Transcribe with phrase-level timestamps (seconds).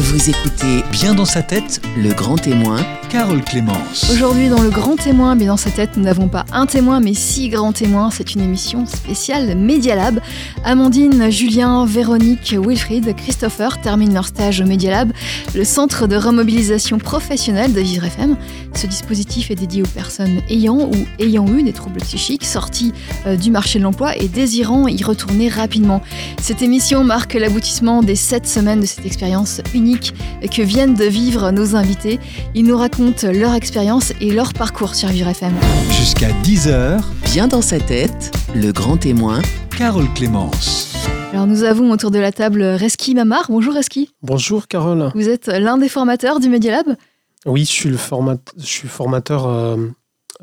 [0.00, 2.78] Vous écoutez Bien dans sa tête, Le Grand Témoin
[3.10, 4.08] Carole Clémence.
[4.12, 7.12] Aujourd'hui, dans le grand témoin, mais dans sa tête, nous n'avons pas un témoin, mais
[7.12, 8.08] six grands témoins.
[8.12, 10.20] C'est une émission spéciale Media Lab.
[10.62, 15.12] Amandine, Julien, Véronique, Wilfried, Christopher terminent leur stage au Media Lab,
[15.56, 18.36] le centre de remobilisation professionnelle de Vivre FM.
[18.76, 22.92] Ce dispositif est dédié aux personnes ayant ou ayant eu des troubles psychiques, sortis
[23.26, 26.00] euh, du marché de l'emploi et désirant y retourner rapidement.
[26.40, 31.50] Cette émission marque l'aboutissement des sept semaines de cette expérience unique que viennent de vivre
[31.50, 32.18] nos invités.
[32.54, 35.52] Ils nous racontent leur expérience et leur parcours sur Vivre FM.
[35.90, 37.00] Jusqu'à 10h,
[37.32, 39.40] Bien dans sa tête, Le Grand Témoin
[39.76, 40.94] Carole Clémence.
[41.32, 43.46] Alors nous avons autour de la table Reski Mamar.
[43.48, 44.10] Bonjour Reski.
[44.22, 45.10] Bonjour Carole.
[45.14, 46.96] Vous êtes l'un des formateurs du Media Lab.
[47.46, 49.76] Oui, je suis, le format, je suis formateur euh,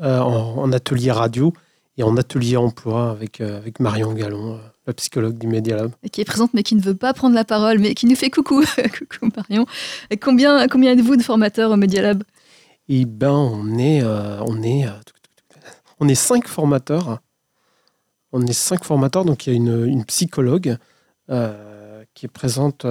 [0.00, 1.52] euh, en, en atelier radio
[1.98, 5.92] et en atelier emploi avec, euh, avec Marion Gallon, euh, la psychologue du Media Lab.
[6.10, 8.30] qui est présente mais qui ne veut pas prendre la parole, mais qui nous fait
[8.30, 8.64] coucou.
[8.98, 9.66] coucou Marion.
[10.10, 12.24] Et combien, combien êtes-vous de formateurs au Media Lab?
[12.88, 14.92] Et ben, on est, euh, on est, euh,
[16.00, 17.20] on est cinq formateurs.
[18.32, 20.76] On est cinq formateurs, donc il y a une, une psychologue
[21.30, 22.86] euh, qui est présente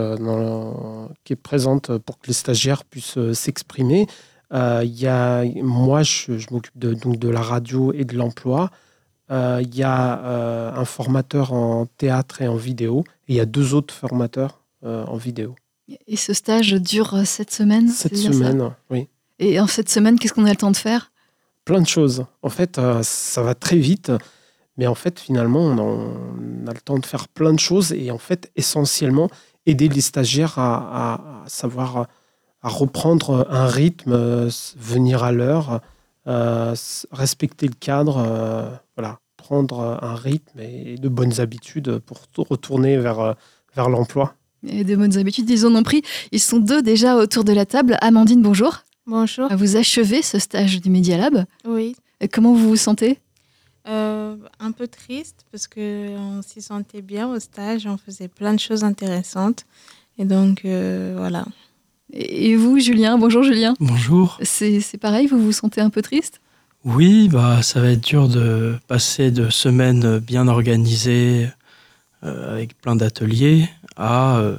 [1.24, 4.08] qui est présente pour que les stagiaires puissent s'exprimer.
[4.52, 8.70] Il y a moi, je, je m'occupe de, donc de la radio et de l'emploi.
[9.32, 13.04] Euh, Il y a euh, un formateur en théâtre et en vidéo.
[13.28, 15.56] Et il y a deux autres formateurs euh, en vidéo.
[16.08, 19.08] Et ce stage dure sept semaines Cette c'est bien ça semaine, oui.
[19.40, 21.12] Et en cette semaine, qu'est-ce qu'on a le temps de faire?
[21.64, 22.26] Plein de choses.
[22.42, 24.12] En fait, ça va très vite,
[24.78, 27.92] mais en fait, finalement, on a, on a le temps de faire plein de choses
[27.94, 29.30] et en fait, essentiellement,
[29.66, 32.08] aider les stagiaires à, à- à savoir,
[32.62, 35.82] à reprendre un rythme, venir à l'heure,
[36.28, 36.76] euh,
[37.12, 38.70] respecter le cadre, euh,
[39.48, 43.34] prendre un rythme et de bonnes habitudes pour retourner vers, euh,
[43.74, 44.36] vers l'emploi.
[44.68, 46.02] Et de bonnes habitudes, ils en ont pris.
[46.34, 47.98] Ils sont deux déjà autour de la table.
[48.02, 48.80] Amandine, bonjour.
[49.06, 49.48] Bonjour.
[49.56, 51.46] Vous achevez ce stage du Media Lab.
[51.66, 51.96] Oui.
[52.20, 53.20] Et Comment vous vous sentez?
[53.88, 58.54] Euh, un peu triste parce que on s'y sentait bien au stage, on faisait plein
[58.54, 59.66] de choses intéressantes.
[60.18, 61.46] Et donc, euh, voilà.
[62.12, 63.18] Et et vous, Julien?
[63.18, 63.76] Bonjour Julien.
[63.80, 64.40] Bonjour.
[64.42, 66.42] C'est c'est pareil, vous vous sentez un peu triste?
[66.88, 71.50] Oui, bah, ça va être dur de passer de semaines bien organisées
[72.24, 73.68] euh, avec plein d'ateliers
[73.98, 74.56] à euh,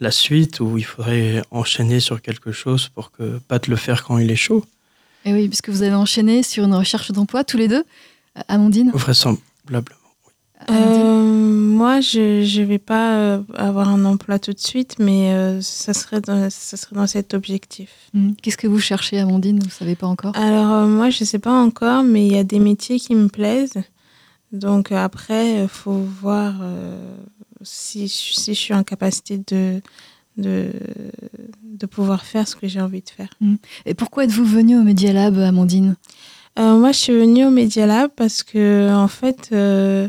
[0.00, 4.04] la suite où il faudrait enchaîner sur quelque chose pour que pas te le faire
[4.04, 4.64] quand il est chaud.
[5.26, 7.84] Et oui, puisque vous avez enchaîné sur une recherche d'emploi tous les deux.
[8.38, 10.00] Euh, Amandine, Vraisemblablement.
[10.70, 15.60] Euh, moi, je ne vais pas euh, avoir un emploi tout de suite, mais euh,
[15.60, 17.90] ça, serait dans, ça serait dans cet objectif.
[18.14, 18.32] Hmm.
[18.40, 19.58] Qu'est-ce que vous cherchez, Amandine?
[19.58, 20.34] Vous ne savez pas encore?
[20.36, 23.14] Alors, euh, moi, je ne sais pas encore, mais il y a des métiers qui
[23.14, 23.82] me plaisent.
[24.52, 26.96] Donc, après, il faut voir euh,
[27.62, 29.82] si, si je suis en capacité de,
[30.38, 30.70] de,
[31.62, 33.30] de pouvoir faire ce que j'ai envie de faire.
[33.84, 35.96] Et pourquoi êtes-vous venue au Media Lab, Amandine?
[36.58, 40.08] Euh, moi, je suis venue au Media Lab parce que, en fait, euh,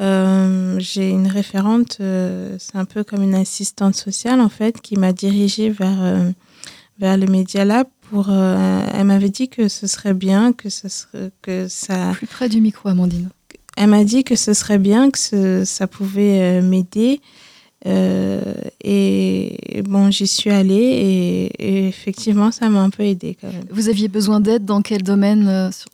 [0.00, 4.96] euh, j'ai une référente, euh, c'est un peu comme une assistante sociale, en fait, qui
[4.96, 6.30] m'a dirigée vers, euh,
[6.98, 7.86] vers le Media Lab.
[8.10, 12.10] Pour, elle m'avait dit que ce serait bien, que, ce serait, que ça.
[12.14, 13.28] Plus près du micro, Amandine.
[13.76, 17.20] Elle m'a dit que ce serait bien, que ce- ça pouvait m'aider.
[18.82, 23.64] Et bon, j'y suis allée et, et effectivement, ça m'a un peu aidée quand même.
[23.70, 25.88] Vous aviez besoin d'aide dans quel domaine sur-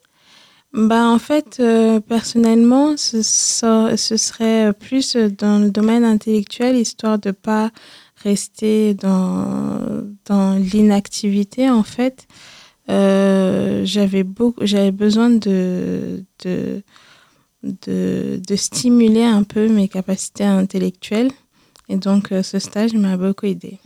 [0.77, 7.31] Bah, en fait, euh, personnellement, ce, ce serait plus dans le domaine intellectuel, histoire de
[7.31, 7.71] pas
[8.23, 12.27] rester dans, dans l'inactivité, en fait.
[12.91, 14.25] Euh, j'avais
[14.61, 16.83] j'avais besoin de, de,
[17.63, 21.31] de, de stimuler un peu mes capacités intellectuelles.
[21.89, 23.79] Et donc, euh, ce stage m'a beaucoup aidé.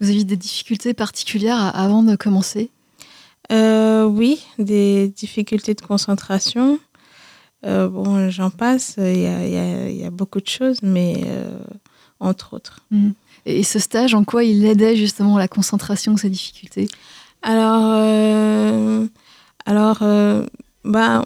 [0.00, 2.68] Vous aviez des difficultés particulières avant de commencer?
[3.52, 6.78] Euh, oui, des difficultés de concentration.
[7.66, 10.46] Euh, bon, j'en passe, il y a, il y a- il y a beaucoup de
[10.48, 11.58] choses, mais euh,
[12.20, 12.84] entre autres.
[13.46, 16.88] Et ce stage, en quoi il aidait justement la concentration, ces difficultés?
[17.42, 18.02] Alors,
[19.66, 20.02] alors
[20.84, 21.24] bah,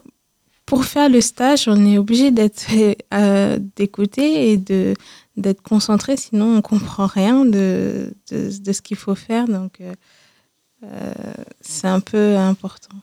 [0.67, 2.67] pour faire le stage, on est obligé d'être
[3.76, 4.94] d'écouter et de
[5.37, 9.47] d'être concentré, sinon on comprend rien de, de, de ce qu'il faut faire.
[9.47, 9.81] Donc,
[11.60, 12.96] c'est un peu important.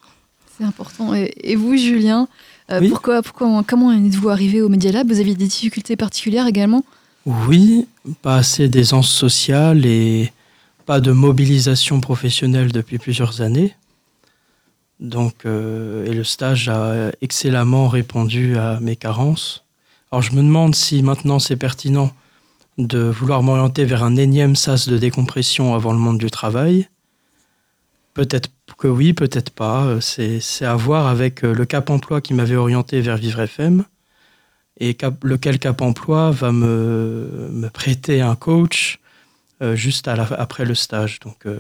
[0.58, 1.14] C'est important.
[1.14, 2.28] Et, et vous, Julien,
[2.72, 2.90] euh, Oui.
[2.90, 5.08] pourquoi, pourquoi, comment êtes-vous arrivé au Media Lab?
[5.10, 6.84] Vous aviez des difficultés particulières également?
[7.26, 7.88] Oui,
[8.22, 10.32] pas assez d'aisance sociale et
[10.86, 13.76] pas de mobilisation professionnelle depuis plusieurs années.
[15.00, 19.64] Donc, euh, et le stage a excellemment répondu à mes carences.
[20.12, 22.12] Alors, je me demande si maintenant c'est pertinent
[22.78, 26.88] de vouloir m'orienter vers un énième sas de décompression avant le monde du travail.
[28.16, 29.84] Peut-être que oui, peut-être pas.
[29.86, 33.84] Euh, c'est à voir avec euh, le Cap Emploi qui m'avait orienté vers Vivre FM
[34.80, 39.00] et cap- lequel Cap Emploi va me, me prêter un coach
[39.62, 41.20] euh, juste à la- après le stage.
[41.20, 41.60] Donc euh,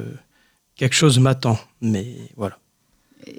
[0.77, 2.07] quelque chose m'attend, mais
[2.37, 2.57] voilà.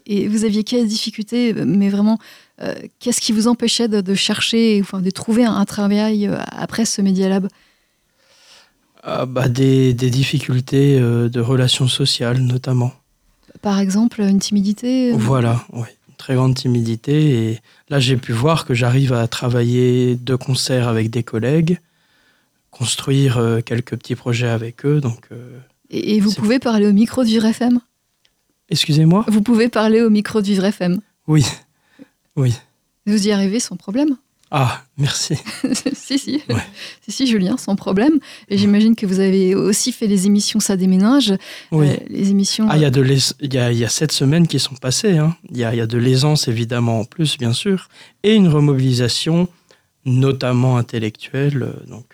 [0.04, 2.18] Et vous aviez quelles difficultés, mais vraiment,
[2.60, 6.84] euh, qu'est-ce qui vous empêchait de, de chercher, enfin, de trouver un, un travail après
[6.84, 7.48] ce Media Lab?
[9.02, 12.92] Ah, bah, des, des difficultés de relations sociales notamment.
[13.62, 15.88] Par exemple, une timidité euh, Voilà, oui.
[16.08, 17.50] Une très grande timidité.
[17.50, 21.78] Et là, j'ai pu voir que j'arrive à travailler de concert avec des collègues,
[22.70, 25.00] construire euh, quelques petits projets avec eux.
[25.00, 25.58] Donc, euh,
[25.90, 27.80] Et, et vous pouvez parler au micro de Vivre FM
[28.68, 29.24] excusez-moi?
[29.28, 31.00] Vous pouvez parler au micro de Vivre FM.
[31.26, 31.44] Oui,
[32.36, 32.54] oui.
[33.06, 34.16] Vous y arrivez sans problème
[34.50, 35.34] Ah, merci.
[35.92, 36.42] si, si.
[36.48, 36.54] Ouais.
[37.02, 38.18] si, si, Julien, sans problème.
[38.48, 41.34] Et j'imagine que vous avez aussi fait les émissions Ça déménage.
[41.72, 41.88] Oui.
[41.88, 42.68] Euh, les émissions.
[42.70, 42.90] Ah, il y, a
[43.40, 45.18] il y, a, il y a sept semaines qui sont passées.
[45.18, 45.36] hein.
[45.50, 47.88] Il y, a, y a de l'aisance, évidemment, en plus, bien sûr,
[48.22, 49.48] et une remobilisation,
[50.04, 51.62] notamment intellectuelle.
[51.62, 52.04] euh, Donc.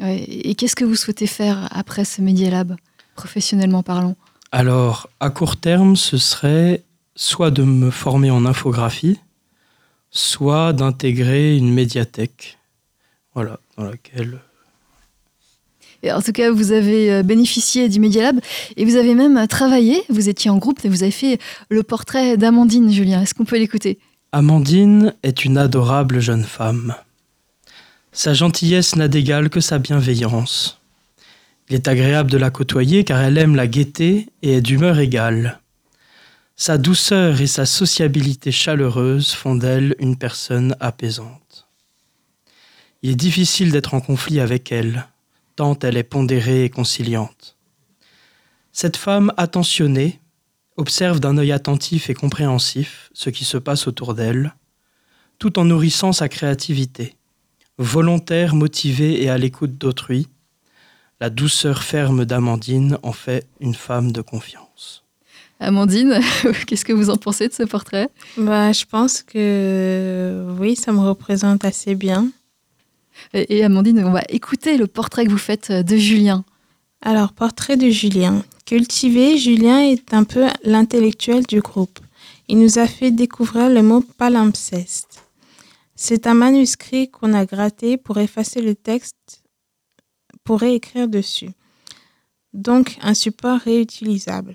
[0.00, 2.76] Ouais, Et qu'est-ce que vous souhaitez faire après ce Media Lab,
[3.14, 4.16] professionnellement parlant?
[4.52, 6.82] Alors, à court terme, ce serait
[7.16, 9.18] soit de me former en infographie,
[10.14, 12.56] soit d'intégrer une médiathèque.
[13.34, 14.38] Voilà, dans laquelle.
[16.02, 18.40] Et En tout cas, vous avez euh, bénéficié du Media Lab
[18.76, 20.02] et vous avez même euh, travaillé.
[20.08, 21.38] Vous étiez en groupe et vous avez fait
[21.68, 23.22] le portrait d'Amandine, Julien.
[23.22, 23.98] Est-ce qu'on peut l'écouter?
[24.32, 26.94] Amandine est une adorable jeune femme.
[28.12, 30.80] Sa gentillesse n'a d'égal que sa bienveillance.
[31.68, 35.60] Il est agréable de la côtoyer car elle aime la gaieté et est d'humeur égale.
[36.56, 41.68] Sa douceur et sa sociabilité chaleureuse font d'elle une personne apaisante.
[43.02, 45.08] Il est difficile d'être en conflit avec elle,
[45.56, 47.56] tant elle est pondérée et conciliante.
[48.70, 50.20] Cette femme attentionnée
[50.76, 54.54] observe d'un œil attentif et compréhensif ce qui se passe autour d'elle,
[55.40, 57.16] tout en nourrissant sa créativité.
[57.78, 60.28] Volontaire, motivée et à l'écoute d'autrui,
[61.20, 65.03] la douceur ferme d'Amandine en fait une femme de confiance.
[65.64, 66.20] Amandine,
[66.66, 68.08] qu'est-ce que vous en pensez de ce portrait?
[68.36, 72.28] Bah, je pense que oui, ça me représente assez bien.
[73.32, 76.44] et, et Amandine, on va écouter le portrait que vous faites euh, de Julien.
[77.00, 78.42] Alors, portrait de Julien.
[78.64, 81.98] Cultivé, Julien est un peu l'intellectuel du groupe.
[82.48, 85.22] Il nous a fait découvrir le mot palimpseste.
[85.96, 89.42] C'est un manuscrit qu'on a gratté pour effacer le texte,
[90.44, 91.50] pour réécrire dessus.
[92.52, 94.54] Donc, un support réutilisable.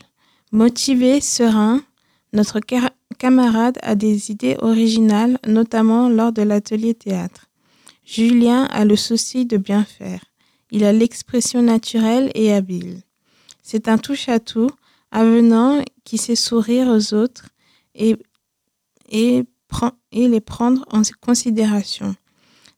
[0.51, 1.81] Motivé, serein,
[2.33, 2.59] notre
[3.19, 7.45] camarade a des idées originales, notamment lors de l'atelier théâtre.
[8.03, 10.25] Julien a le souci de bien faire.
[10.71, 13.01] Il a l'expression naturelle et habile.
[13.61, 14.71] C'est un touche-à-tout,
[15.11, 17.49] avenant qui sait sourire aux autres
[17.93, 18.15] et,
[19.11, 22.15] et, prend- et les prendre en considération.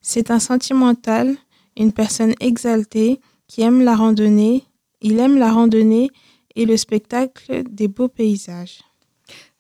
[0.01, 1.38] C'est un sentimental,
[1.77, 4.65] une personne exaltée qui aime la randonnée.
[5.01, 6.09] Il aime la randonnée
[6.56, 8.80] et le spectacle des beaux paysages.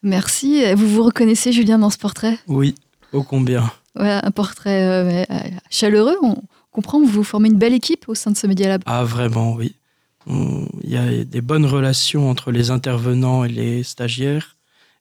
[0.03, 0.73] Merci.
[0.73, 2.39] Vous vous reconnaissez, Julien, dans ce portrait?
[2.47, 2.75] Oui,
[3.13, 3.71] ô combien.
[3.95, 5.39] Ouais, un portrait euh, euh,
[5.69, 6.15] chaleureux.
[6.23, 6.41] On
[6.71, 8.83] comprend que vous formez une belle équipe au sein de ce Media Lab.
[8.85, 9.75] Ah, vraiment, oui.
[10.27, 14.55] Il y a des bonnes relations entre les intervenants et les stagiaires,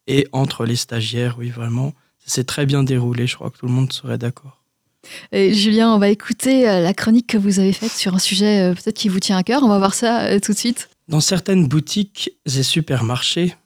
[0.06, 1.92] et entre les stagiaires, oui, vraiment.
[2.26, 4.62] C'est très bien déroulé, je crois que tout le monde serait d'accord.
[5.32, 8.72] Et Julien, on va écouter euh, la chronique que vous avez faite sur un sujet
[8.74, 9.62] peut-être qui vous tient à cœur.
[9.62, 10.89] On va voir ça tout de suite.
[11.10, 13.56] Dans certaines boutiques et supermarchés,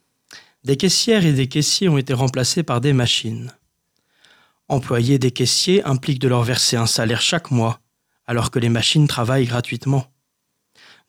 [0.64, 3.52] des caissières et des caissiers ont été remplacés par des machines.
[4.68, 7.80] Employer des caissiers implique de leur verser un salaire chaque mois,
[8.24, 10.06] alors que les machines travaillent gratuitement.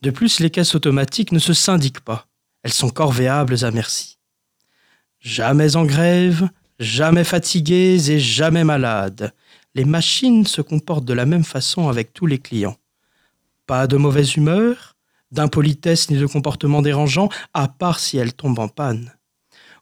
[0.01, 2.27] De plus, les caisses automatiques ne se syndiquent pas.
[2.63, 4.17] Elles sont corvéables à merci.
[5.21, 6.49] Jamais en grève,
[6.79, 9.33] jamais fatiguées et jamais malades.
[9.73, 12.75] Les machines se comportent de la même façon avec tous les clients.
[13.67, 14.94] Pas de mauvaise humeur,
[15.35, 19.13] d'impolitesse ni de comportement dérangeant, à part si elles tombent en panne.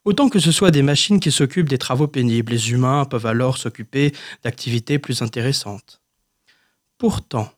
[0.04, 3.58] Autant que ce soit des machines qui s'occupent des travaux pénibles, les humains peuvent alors
[3.58, 4.12] s'occuper
[4.44, 6.02] d'activités plus intéressantes.
[6.98, 7.50] Pourtant,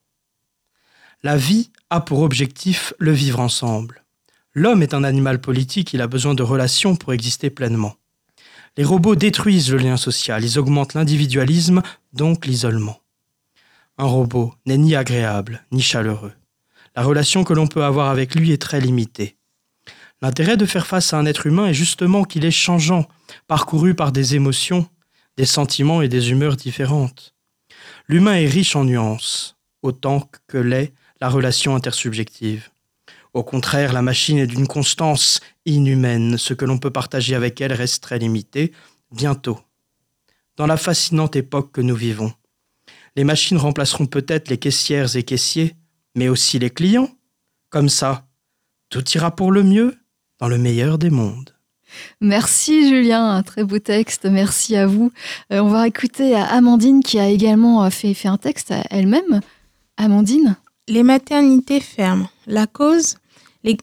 [1.24, 4.04] la vie a pour objectif le vivre ensemble.
[4.54, 7.96] L'homme est un animal politique, il a besoin de relations pour exister pleinement.
[8.78, 11.82] Les robots détruisent le lien social, ils augmentent l'individualisme,
[12.14, 13.00] donc l'isolement.
[13.98, 16.34] Un robot n'est ni agréable, ni chaleureux.
[16.96, 19.38] La relation que l'on peut avoir avec lui est très limitée.
[20.22, 23.08] L'intérêt de faire face à un être humain est justement qu'il est changeant,
[23.48, 24.88] parcouru par des émotions,
[25.38, 27.36] des sentiments et des humeurs différentes.
[28.08, 29.58] L'humain est riche en nuances.
[29.82, 32.70] autant que l'est la relation intersubjective.
[33.34, 36.40] Au contraire, la machine est d'une constance inhumaine.
[36.40, 38.72] Ce que l'on peut partager avec elle reste très limité,
[39.12, 39.60] bientôt.
[40.58, 42.34] Dans la fascinante époque que nous vivons,
[43.16, 45.76] les machines remplaceront peut-être les caissières et caissiers,
[46.16, 47.10] mais aussi les clients.
[47.70, 48.26] Comme ça,
[48.90, 49.96] tout ira pour le mieux
[50.40, 51.52] dans le meilleur des mondes.
[52.20, 55.12] Merci Julien, un très beau texte, merci à vous.
[55.52, 59.42] Euh, on va écouter Amandine qui a également euh, fait, fait un texte elle-même.
[59.98, 60.58] Amandine?
[60.88, 62.30] Les maternités ferment.
[62.48, 63.18] La cause?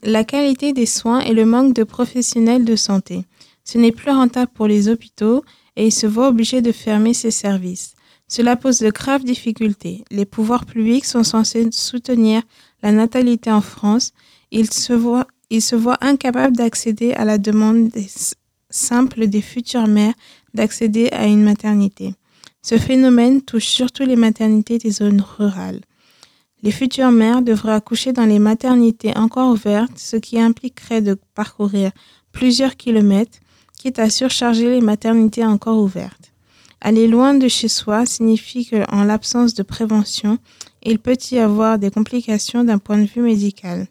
[0.03, 3.25] La qualité des soins et le manque de professionnels de santé.
[3.65, 5.45] Ce n'est plus rentable pour les hôpitaux
[5.77, 7.95] et ils se voient obligés de fermer ces services.
[8.35, 10.05] Cela pose de graves difficultés.
[10.11, 12.41] Les pouvoirs publics sont censés soutenir
[12.83, 14.13] la natalité en France.
[14.51, 17.91] Ils se voient incapables d'accéder à la demande
[18.71, 20.15] simple des futures mères
[20.55, 22.15] d'accéder à une maternité.
[22.63, 25.83] Ce phénomène touche surtout les maternités des zones rurales.
[26.63, 31.91] Les futures mères devraient accoucher dans les maternités encore ouvertes, ce qui impliquerait de parcourir
[32.33, 33.41] plusieurs kilomètres,
[33.77, 36.32] quitte à surcharger les maternités encore ouvertes.
[36.85, 40.39] Aller loin de chez soi signifie qu'en l'absence de prévention,
[40.83, 43.87] il peut y avoir des complications d'un point de vue médical.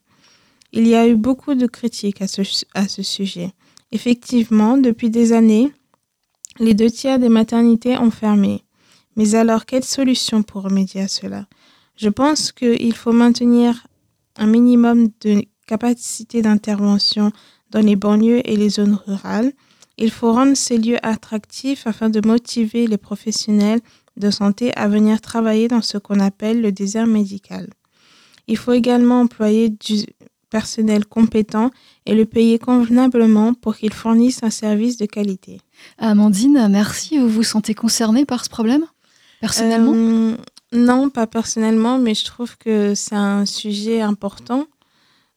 [0.73, 3.53] Il y a eu beaucoup de critiques à ce, sujet.
[3.93, 5.71] Effectivement, depuis des années,
[6.59, 8.65] les deux tiers des maternités ont fermé.
[9.15, 11.47] Mais alors, quelle solution pour remédier à cela?
[11.95, 13.87] Je pense qu'il faut maintenir
[14.35, 17.31] un minimum de capacité d'intervention
[17.69, 19.53] dans les banlieues et les zones rurales.
[19.97, 23.81] Il faut rendre ces lieux attractifs afin de motiver les professionnels
[24.17, 27.69] de santé à venir travailler dans ce qu'on appelle le désert médical.
[28.47, 30.05] Il faut également employer du,
[30.51, 31.71] personnel compétent
[32.05, 35.59] et le payer convenablement pour qu'il fournisse un service de qualité.
[35.97, 37.17] Amandine, merci.
[37.17, 38.85] Vous vous sentez concernée par ce problème
[39.39, 39.93] Personnellement?
[39.95, 40.35] Euh,
[40.73, 44.67] Non, pas personnellement, mais je trouve que c'est un sujet important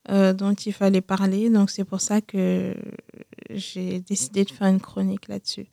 [0.09, 1.51] dont il fallait parler.
[1.51, 2.75] Donc c'est pour ça que
[3.51, 5.67] j'ai décidé de faire une chronique là-dessus.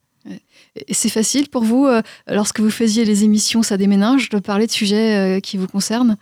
[0.92, 4.72] C'est facile pour vous, euh, lorsque vous faisiez les émissions Ça déménage, de parler de
[4.72, 6.16] sujets qui vous concernent?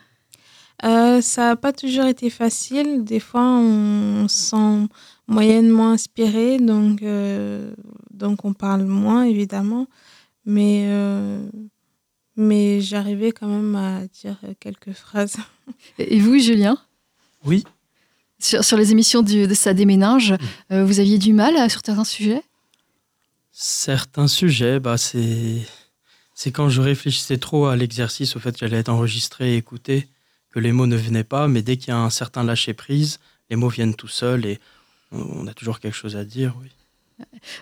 [0.86, 3.04] Euh, ça n'a pas toujours été facile.
[3.04, 4.88] Des fois, on se sent
[5.28, 7.74] moyennement inspiré, donc, euh,
[8.12, 9.88] donc on parle moins, évidemment.
[10.46, 11.48] Mais, euh,
[12.36, 15.36] mais j'arrivais quand même à dire quelques phrases.
[16.00, 16.78] Et vous, Julien?
[17.46, 17.64] Oui.
[18.40, 20.34] Sur, sur, les émissions de Ça déménage,
[20.70, 20.82] mm.
[20.82, 22.42] vous aviez du mal sur certains sujets?
[23.52, 25.58] Certains sujets, bah, c'est,
[26.34, 30.08] c'est quand je réfléchissais trop à l'exercice, au fait qu'elle allait être enregistrée et écoutée
[30.52, 33.20] que les mots ne venaient pas, mais dès qu'il y a un certain lâcher-prise,
[33.50, 34.60] les mots viennent tout seuls et
[35.12, 36.70] on a toujours quelque chose à dire, oui.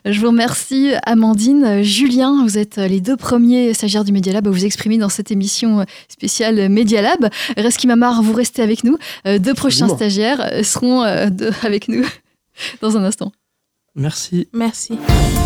[0.06, 1.84] Je vous remercie, Amandine.
[1.84, 5.32] Julien, vous êtes les deux premiers stagiaires du Media Lab à vous exprimer dans cette
[5.32, 7.30] émission spéciale Media Lab.
[7.58, 8.98] Reski Mamar, vous restez avec nous.
[9.26, 11.30] Euh, deux prochains stagiaires seront euh,
[11.64, 12.06] avec nous
[12.82, 13.32] dans un instant.
[14.00, 14.48] Merci.
[14.54, 15.00] Merci.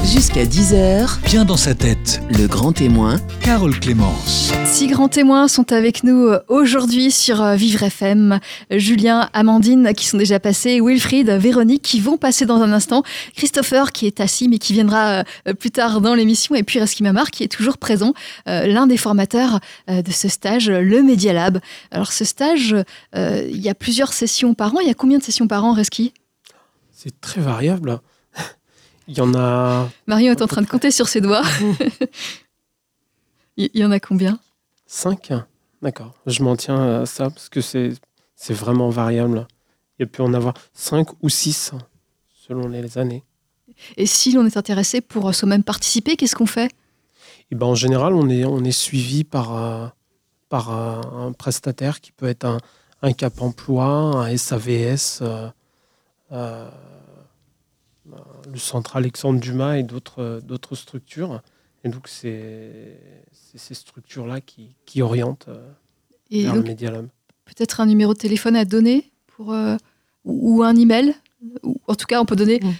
[0.03, 1.23] Jusqu'à 10h.
[1.23, 2.21] Bien dans sa tête.
[2.37, 3.15] Le grand témoin.
[3.41, 4.51] Carole Clémence.
[4.65, 8.41] Six grands témoins sont avec nous euh, aujourd'hui sur euh, Vivre FM.
[8.69, 13.03] Julien, Amandine qui sont déjà passés, Wilfried, Véronique qui vont passer dans un instant,
[13.37, 17.03] Christopher qui est assis mais qui viendra euh, plus tard dans l'émission et puis Reski
[17.03, 18.13] Mamar qui est toujours présent,
[18.45, 21.59] l'un des formateurs de ce stage, le Media Lab.
[21.91, 22.75] Alors ce stage,
[23.15, 24.79] il y a plusieurs sessions par an.
[24.81, 26.13] Il y a combien de sessions par an, Reski
[26.91, 28.01] C'est très variable.
[29.11, 29.89] Il y en a.
[30.07, 31.43] Marion est en train de compter sur ses doigts.
[33.57, 34.39] Il y en a combien?
[34.87, 35.33] Cinq.
[35.81, 36.13] D'accord.
[36.27, 37.99] Je m'en tiens à ça parce que c'est,
[38.47, 39.47] vraiment variable.
[39.99, 41.73] Il peut en avoir cinq ou six
[42.47, 43.25] selon les années.
[43.97, 46.67] Et si l'on est intéressé pour soi-même participer, qu'est-ce qu'on fait?
[46.67, 46.71] Et
[47.51, 49.87] eh ben, En général, on est, on est suivi par, euh,
[50.47, 52.59] par euh, un prestataire qui peut être un,
[53.01, 55.21] un Cap Emploi, un SAVS.
[56.31, 56.69] Euh,
[58.51, 61.41] le centre Alexandre Dumas et d'autres, d'autres structures.
[61.83, 62.99] Et donc, c'est,
[63.55, 65.71] ces structures-là qui, qui orientent euh,
[66.31, 67.07] vers le Media Lab.
[67.45, 69.77] Peut-être un numéro de téléphone à donner pour, euh,
[70.23, 71.15] ou, un email.
[71.63, 72.71] Ou, en tout cas, on peut donner mm.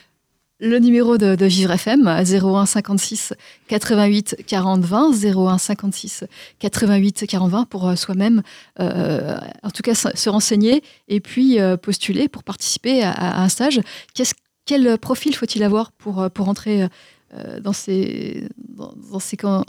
[0.60, 3.34] le numéro de, Vivre FM à 01 56
[3.68, 5.12] 88 40 20.
[5.36, 6.26] 01 56
[6.60, 8.44] 88 40 20 pour euh, soi-même,
[8.78, 13.82] en tout cas, se renseigner et puis postuler pour participer à, à un stage.
[14.14, 16.88] Qu'est-ce quel profil faut-il avoir pour, euh, pour entrer
[17.34, 19.66] euh, dans ces, dans, ces camps?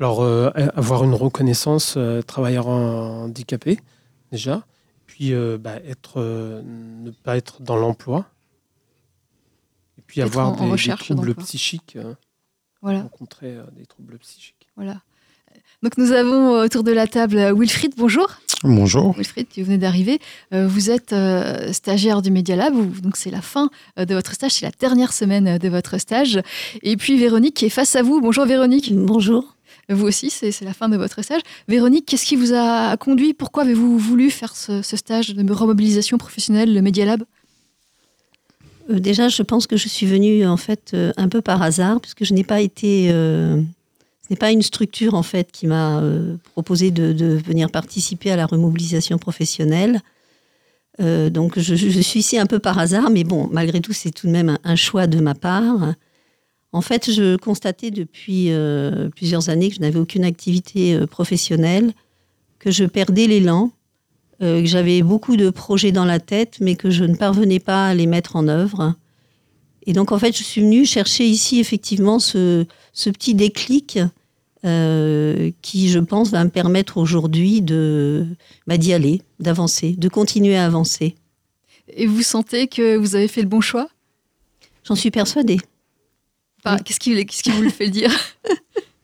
[0.00, 3.80] Alors, euh, avoir une reconnaissance travailleur handicapé,
[4.30, 4.64] déjà.
[5.06, 8.26] Puis, bah, être, ne pas être dans l'emploi.
[9.98, 11.98] Et puis, avoir des, troubles psychiques.
[12.82, 13.02] voilà.
[13.02, 14.68] Rencontrer des troubles psychiques.
[14.76, 15.00] Voilà.
[15.82, 18.28] Donc nous avons euh, autour de la table euh, Wilfried, bonjour.
[18.64, 19.14] Bonjour.
[19.16, 20.18] Wilfried, tu venez d'arriver.
[20.52, 21.14] Euh, vous êtes
[21.72, 25.58] stagiaire du Media Lab, donc c'est la fin de votre stage, c'est la dernière semaine
[25.58, 26.40] de votre stage.
[26.82, 28.20] Et puis Véronique qui est face à vous.
[28.20, 28.92] Bonjour Véronique.
[28.94, 29.54] Bonjour.
[29.88, 31.40] Vous aussi, c'est la fin de votre stage.
[31.68, 33.32] Véronique, qu'est-ce qui vous a conduit?
[33.32, 37.22] Pourquoi avez-vous voulu faire ce, stage de remobilisation professionnelle, le Media Lab?
[38.88, 42.34] Déjà, je pense que je suis venue en fait un peu par hasard, puisque je
[42.34, 43.10] n'ai pas été
[44.30, 48.46] n'est pas une structure en fait qui m'a euh, proposé de, venir participer à la
[48.46, 50.00] remobilisation professionnelle.
[51.00, 54.26] Euh, donc je, suis ici un peu par hasard, mais bon, malgré tout, c'est tout
[54.26, 55.94] de même un, choix de ma part.
[56.72, 61.92] En fait, je constatais depuis euh, plusieurs années que je n'avais aucune activité professionnelle,
[62.58, 63.70] que je perdais l'élan,
[64.40, 67.94] que j'avais beaucoup de projets dans la tête, mais que je ne parvenais pas à
[67.94, 68.94] les mettre en œuvre.
[69.86, 73.98] Et donc, en fait, je suis venue chercher ici effectivement ce, ce petit déclic
[74.64, 78.26] euh, qui, je pense, va me permettre aujourd'hui de
[78.66, 81.14] bah, d'y aller, d'avancer, de continuer à avancer.
[81.94, 83.88] Et vous sentez que vous avez fait le bon choix?
[84.84, 85.58] J'en suis persuadée.
[86.84, 88.10] Qu'est-ce qui, qui, vous le fait dire?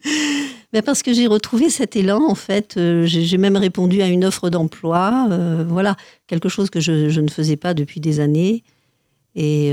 [0.73, 2.77] Ben Parce que j'ai retrouvé cet élan, en fait.
[2.77, 5.29] Euh, j'ai même répondu à une offre d'emploi.
[5.31, 5.97] Euh, voilà,
[6.27, 8.65] quelque chose que je, je, ne faisais pas depuis des années.
[9.37, 9.73] Et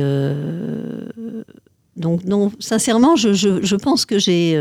[1.97, 4.55] donc, non, sincèrement, je, je, je pense que j'ai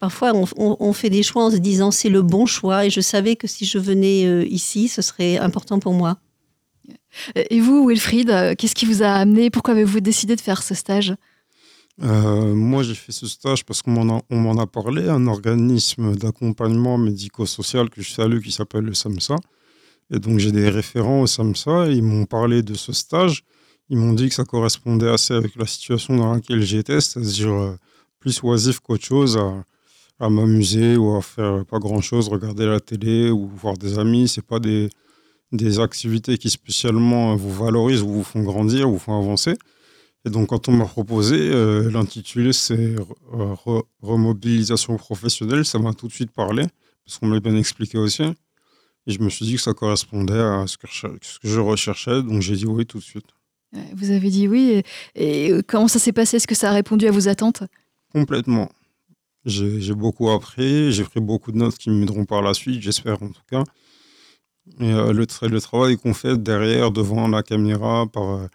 [0.00, 3.34] Parfois, on, fait des choix en se disant c'est le bon choix et je savais
[3.34, 6.18] que si je venais euh, ici, ce serait important pour moi.
[7.34, 9.50] Et vous, Wilfried, euh, qu'est-ce qui vous a amené?
[9.50, 11.16] Pourquoi avez-vous décidé de faire ce stage?
[12.00, 17.90] Euh, Moi, j'ai fait ce stage parce qu'on m'en a, parlé, un organisme d'accompagnement médico-social
[17.90, 19.34] que je salue qui s'appelle le SAMSA.
[20.12, 21.88] Et donc, j'ai des référents au SAMSA.
[21.88, 23.42] ils m'ont parlé de ce stage.
[23.88, 27.76] Ils m'ont dit que ça correspondait assez avec la situation dans laquelle j'étais, c'est-à-dire
[28.20, 29.64] plus oisif qu'autre chose à
[30.20, 34.26] m'amuser ou à faire pas grand chose, regarder la télé ou voir des amis.
[34.26, 34.90] C'est pas des,
[35.52, 39.54] des activités qui spécialement vous valorisent ou vous font grandir ou vous font avancer.
[40.24, 42.96] Et donc, quand on m'a proposé, euh, l'intitulé c'est
[44.02, 46.66] remobilisation professionnelle, ça m'a tout de suite parlé,
[47.04, 48.24] parce qu'on m'a bien expliqué aussi.
[49.06, 52.22] Et je me suis dit que ça correspondait à ce que, ce que je recherchais,
[52.24, 53.26] donc j'ai dit oui tout de suite.
[53.94, 54.82] Vous avez dit oui.
[55.14, 56.38] Et, et comment ça s'est passé?
[56.38, 57.62] Est-ce que ça a répondu à vos attentes?
[58.12, 58.70] Complètement.
[59.44, 63.28] J'ai beaucoup appris, j'ai pris beaucoup de notes qui m'aideront par la suite, j'espère en
[63.28, 63.64] tout cas.
[64.80, 68.48] Et euh, le, travail qu'on fait derrière, devant la caméra, euh,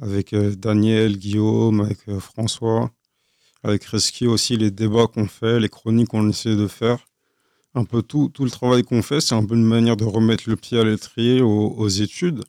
[0.00, 2.90] avec euh, Daniel, Guillaume, avec François,
[3.62, 7.06] avec Reski aussi, les débats qu'on fait, les chroniques qu'on essaie de faire,
[7.74, 10.44] un peu tout, tout le travail qu'on fait, c'est un peu une manière de remettre
[10.48, 12.44] le pied à l'étrier aux, études.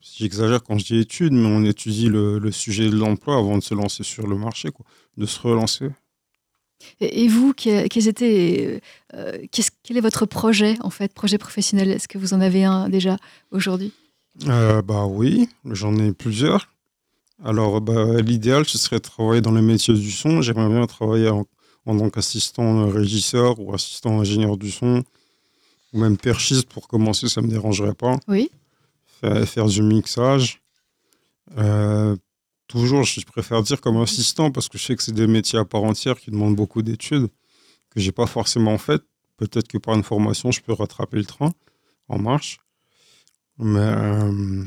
[0.00, 3.62] J'exagère quand je dis études, mais on étudie le, le sujet de l'emploi avant de
[3.62, 4.84] se lancer sur le marché, quoi,
[5.16, 5.90] de se relancer.
[7.00, 8.80] Et, vous, quels étaient,
[9.14, 9.38] euh,
[9.82, 11.90] quel est votre projet, en fait, projet professionnel?
[11.90, 13.16] Est-ce que vous en avez un déjà
[13.50, 13.92] aujourd'hui?
[14.48, 16.68] Euh, Bah oui, j'en ai plusieurs.
[17.44, 20.40] Alors, bah, l'idéal, ce serait de travailler dans les métiers du son.
[20.40, 21.44] J'aimerais bien travailler en,
[21.84, 25.02] tant qu'assistant régisseur ou assistant ingénieur du son,
[25.92, 28.18] ou même perchiste pour commencer, ça ne me dérangerait pas.
[28.28, 28.50] Oui.
[29.20, 30.60] Faire, faire du mixage.
[31.58, 32.16] Euh,
[32.66, 35.64] toujours, je préfère dire comme assistant parce que je sais que c'est des métiers à
[35.64, 37.28] part entière qui demandent beaucoup d'études
[37.90, 39.04] que j'ai pas forcément faites.
[39.36, 41.52] Peut-être que par une formation, je peux rattraper le train
[42.08, 42.58] en marche.
[43.58, 44.64] Mais euh,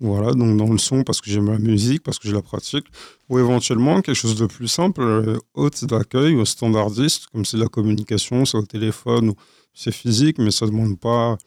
[0.00, 2.86] voilà, donc dans le son, parce que j'aime la musique, parce que je la pratique,
[3.28, 7.62] ou éventuellement quelque chose de plus simple, euh, hôte d'accueil ou standardiste, comme c'est de
[7.62, 9.32] la communication, c'est au téléphone,
[9.74, 11.38] c'est physique, mais ça demande pas,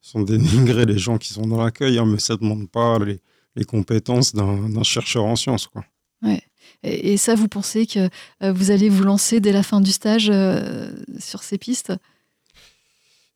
[0.00, 3.20] sans dénigrer les gens qui sont dans l'accueil, hein, mais ça demande pas les,
[3.56, 5.66] les compétences d'un chercheur en sciences.
[5.66, 5.84] Quoi.
[6.22, 6.42] Ouais.
[6.82, 8.08] Et, ça, vous pensez que
[8.42, 11.92] euh, vous allez vous lancer dès la fin du stage euh, sur ces pistes?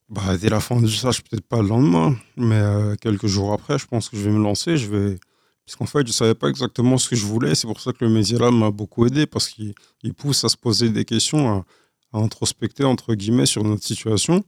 [0.09, 3.79] Bah, Dès la fin du stage, peut-être pas le lendemain, mais euh, quelques jours après,
[3.79, 4.77] je pense que je vais me lancer.
[4.77, 5.19] Je vais...
[5.65, 7.55] Puisqu'en fait, je ne savais pas exactement ce que je voulais.
[7.55, 9.75] C'est pour ça que le média là m'a beaucoup aidé, parce qu'il
[10.17, 11.65] pousse à se poser des questions, à,
[12.13, 14.45] à introspecter, entre guillemets, sur notre situation.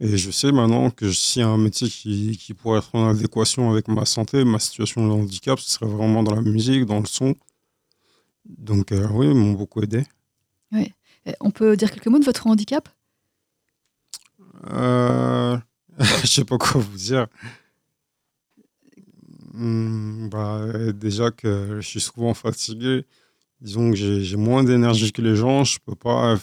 [0.00, 3.08] Et je sais maintenant que s'il y a un métier qui, qui, pourrait être en
[3.10, 7.00] adéquation avec ma santé, ma situation de handicap, ce serait vraiment dans la musique, dans
[7.00, 7.34] le son.
[8.46, 10.04] Donc euh, oui, ils m'ont beaucoup aidé.
[10.72, 10.92] Oui.
[11.40, 12.88] On peut dire quelques mots de votre handicap?
[14.72, 15.58] Euh,
[16.22, 17.26] Je sais pas quoi vous dire.
[19.52, 23.04] Hmm, bah, déjà que je suis souvent fatigué.
[23.60, 25.64] Disons que j'ai moins d'énergie que les gens.
[25.64, 26.38] Je peux pas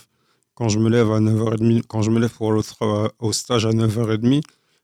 [0.57, 2.61] quand je me lève à 9h30, quand je me lève pour le
[3.19, 4.41] au stage à 9h30,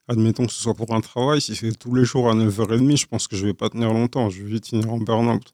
[0.07, 3.07] admettons que ce soit pour un travail, si c'est tous les jours à 9h30, je
[3.07, 5.51] pense que je vais pas tenir longtemps, je vais vite finir en burn-out.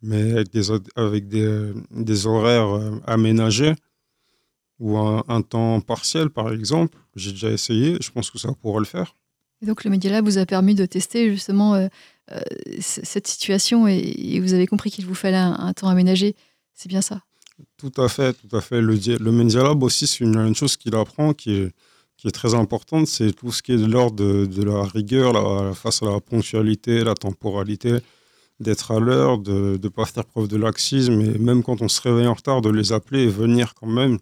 [0.00, 3.74] Mais avec des, avec des, des horaires euh, aménagés,
[4.78, 6.96] ou un, temps partiel, par exemple.
[7.16, 9.16] J'ai déjà essayé, je pense que ça pourrait le faire.
[9.60, 11.88] Et donc le Media Lab vous a permis de tester justement euh,
[12.30, 12.38] euh,
[12.78, 16.36] cette situation et, vous avez compris qu'il vous fallait un temps aménagé.
[16.74, 17.22] C'est bien ça?
[17.76, 18.80] Tout à fait, tout à fait.
[18.80, 21.72] Le, le Media Lab aussi, c'est une, une chose qu'il apprend qui est,
[22.16, 25.32] qui est très importante, c'est tout ce qui est de l'ordre de, de la rigueur
[25.32, 27.96] la- face à la ponctualité, la temporalité,
[28.60, 32.00] d'être à l'heure, de ne pas faire preuve de laxisme, et même quand on se
[32.00, 34.18] réveille en retard, de les appeler et venir quand même.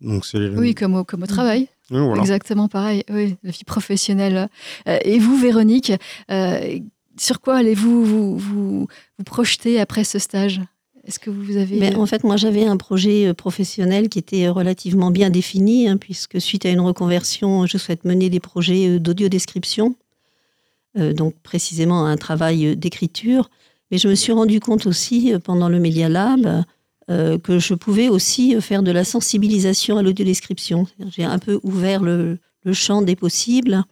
[0.00, 1.68] Donc Oui, comme au, comme au travail.
[1.90, 2.22] Oui, voilà.
[2.22, 3.02] Exactement pareil.
[3.10, 4.48] Oui, la vie professionnelle.
[4.88, 5.92] Euh, et vous, Véronique,
[6.30, 6.78] euh,
[7.18, 8.86] sur quoi allez-vous vous, vous,
[9.18, 10.60] vous projeter après ce stage?
[11.78, 15.96] Ben, en fait, moi, j'avais un projet euh, professionnel qui était relativement bien défini, hein,
[15.96, 19.96] puisque suite à une reconversion, je souhaite mener des projets euh, d'audiodescription,
[20.98, 23.50] euh, donc précisément un travail euh, d'écriture.
[23.90, 26.64] Mais je me suis rendu compte aussi, euh, pendant le Media Lab,
[27.10, 30.86] euh, que je pouvais aussi euh, faire de la sensibilisation à l'audiodescription.
[31.10, 32.38] J'ai un peu ouvert le,
[32.72, 33.82] champ des possibles.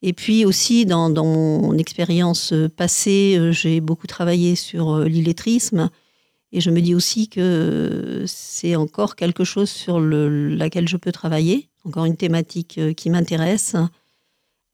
[0.00, 5.04] Et puis aussi, dans, dans mon expérience euh, passée, euh, j'ai beaucoup travaillé sur euh,
[5.04, 5.90] l'illettrisme.
[6.52, 11.12] Et je me dis aussi que c'est encore quelque chose sur le, laquelle je peux
[11.12, 13.76] travailler, encore une thématique euh, qui m'intéresse.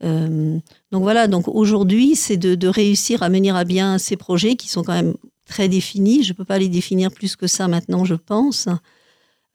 [0.04, 0.58] Euh,
[0.92, 4.84] donc voilà, donc aujourd'hui, c'est de, réussir à mener à bien ces projets qui sont
[4.84, 5.14] quand même
[5.46, 6.22] très définis.
[6.22, 8.68] Je ne peux pas les définir plus que ça maintenant, je pense.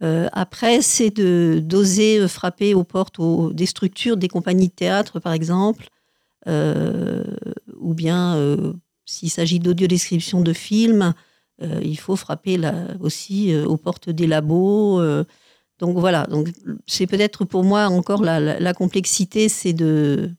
[0.01, 3.19] Euh, après, c'est de d'oser frapper aux portes
[3.53, 5.89] des structures, des compagnies de théâtre, par exemple,
[6.47, 8.73] ou bien
[9.05, 11.13] s'il s'agit d'audiodescription de films,
[11.62, 15.00] euh, il faut frapper là, aussi euh, aux portes des labos.
[15.02, 15.24] euh.
[15.80, 16.50] donc voilà, donc
[16.88, 20.32] c'est peut-être pour moi encore la, la- la complexité, c'est de,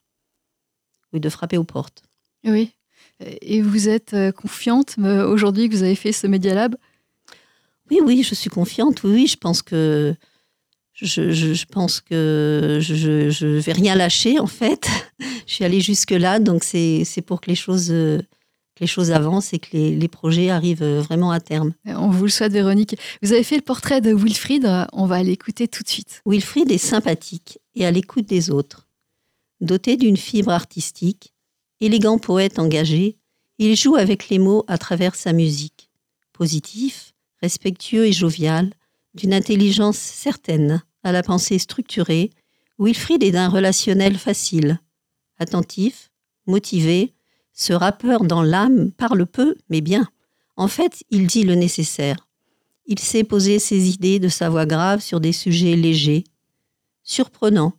[1.12, 2.02] oui, de frapper aux portes.
[2.44, 2.72] Oui.
[3.42, 6.74] Et vous êtes confiante aujourd'hui que vous avez fait ce Media Lab?
[7.90, 9.02] Oui, oui, je suis confiante.
[9.02, 10.14] Oui, oui, je pense que
[10.94, 14.88] je, je- je pense que je, je vais rien lâcher en fait.
[15.46, 17.92] je suis allée jusque là, donc c'est pour que les choses
[18.80, 21.74] les choses avancent et que les, les projets arrivent euh, vraiment à terme.
[21.86, 22.96] On vous le souhaite, Véronique.
[23.22, 24.64] Vous avez fait le portrait de Wilfried.
[24.64, 26.22] euh, On va l'écouter tout de suite.
[26.26, 28.88] Wilfried est sympathique et à l'écoute des autres.
[29.60, 31.34] Doté d'une fibre artistique,
[31.80, 33.18] élégant poète engagé,
[33.58, 35.90] il joue avec les mots à travers sa musique.
[36.32, 37.12] Positif,
[37.42, 38.72] respectueux et jovial,
[39.14, 42.30] d'une intelligence certaine, à la pensée structurée,
[42.78, 44.80] Wilfried est d'un relationnel facile.
[45.38, 46.10] Attentif,
[46.46, 47.12] motivé,
[47.61, 50.09] ce rappeur dans l'âme parle peu, mais bien.
[50.57, 52.27] En fait, il dit le nécessaire.
[52.87, 56.25] Il sait poser ses idées de sa voix grave sur des sujets légers,
[57.03, 57.75] surprenants,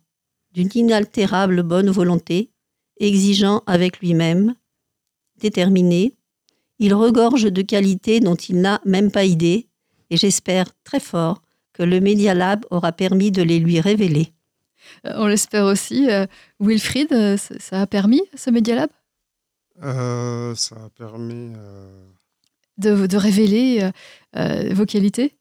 [0.52, 2.52] d'une inaltérable bonne volonté,
[3.00, 4.54] exigeant avec lui-même,
[5.40, 6.14] déterminé.
[6.78, 9.66] Il regorge de qualités dont il n'a même pas idée,
[10.10, 11.42] et j'espère très fort
[11.72, 14.28] que le Media Lab aura permis de les lui révéler.
[15.06, 16.08] Euh, On l'espère aussi.
[16.08, 16.26] Euh,
[16.60, 18.90] Wilfried, euh, ça a permis ce Media Lab?
[19.82, 21.52] Euh, ça a permis.
[21.56, 22.04] euh,
[22.78, 23.90] de, de révéler
[24.36, 25.36] euh, vos qualités?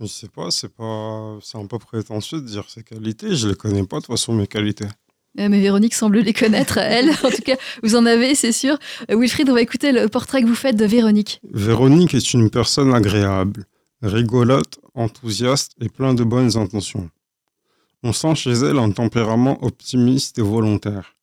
[0.00, 3.34] Je sais pas, c'est pas, c'est un peu prétentieux de dire ses qualités.
[3.34, 4.86] Je les connais pas de toute façon mes qualités.
[5.34, 7.10] Mais Véronique semble les connaître, elle.
[7.24, 8.78] En tout cas, vous en avez, c'est sûr.
[9.08, 11.40] Wilfried, on va écouter le portrait que vous faites de Véronique.
[11.52, 13.66] Véronique est une personne agréable,
[14.02, 17.10] rigolote, enthousiaste et plein de bonnes intentions.
[18.04, 21.16] On sent chez elle un tempérament optimiste et volontaire.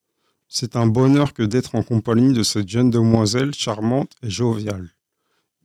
[0.47, 4.91] C'est un bonheur que d'être en compagnie de cette jeune demoiselle charmante et joviale.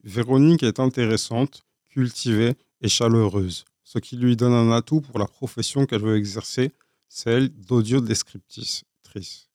[0.02, 5.84] Véronique est intéressante, cultivée et chaleureuse, ce qui lui donne un atout pour la profession
[5.84, 6.72] qu'elle veut exercer,
[7.08, 9.48] celle d'audiodescriptrice.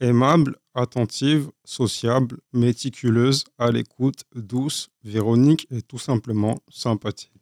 [0.00, 7.33] Aimable, attentive, sociable, méticuleuse, à l'écoute, douce, Véronique est tout simplement sympathique.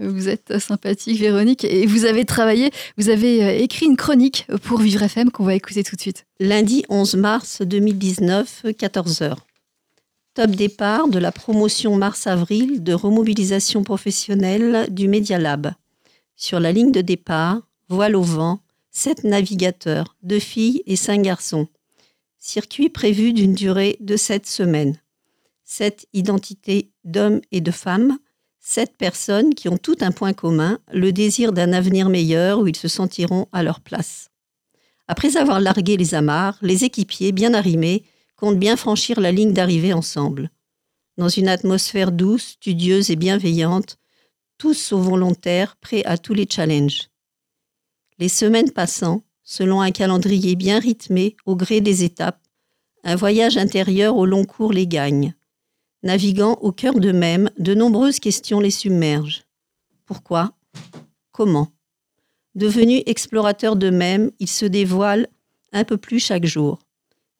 [0.00, 4.78] Vous êtes sympathique, Véronique, et vous avez travaillé, vous avez euh, écrit une chronique pour
[4.78, 6.24] Vivre FM qu'on va écouter tout de suite.
[6.38, 9.36] Lundi 11 mars 2019, 14h.
[10.32, 15.72] Top départ de la promotion mars-avril de remobilisation professionnelle du Media Lab.
[16.34, 17.60] Sur la ligne de départ,
[17.90, 18.60] voile au vent,
[18.90, 21.68] sept navigateurs, deux filles et cinq garçons.
[22.38, 24.98] Circuit prévu d'une durée de sept semaines.
[25.64, 28.18] Sept identités d'hommes et de femmes,
[28.60, 32.76] sept personnes qui ont tout un point commun, le désir d'un avenir meilleur où ils
[32.76, 34.30] se sentiront à leur place.
[35.08, 38.04] Après avoir largué les amarres, les équipiers, bien arrimés,
[38.36, 40.50] comptent bien franchir la ligne d'arrivée ensemble.
[41.16, 43.98] Dans une atmosphère douce, studieuse et bienveillante,
[44.56, 47.08] tous sont volontaires, prêts à tous les challenges.
[48.18, 52.40] Les semaines passant, selon un calendrier bien rythmé au gré des étapes,
[53.02, 55.34] un voyage intérieur au long cours les gagne.
[56.02, 59.42] Naviguant au cœur d'eux-mêmes, de nombreuses questions les submergent.
[60.06, 60.52] Pourquoi?
[61.30, 61.68] Comment?
[62.54, 65.28] Devenus explorateurs d'eux-mêmes, ils se dévoilent
[65.72, 66.78] un peu plus chaque jour.